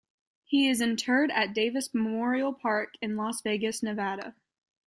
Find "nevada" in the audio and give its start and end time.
3.83-4.33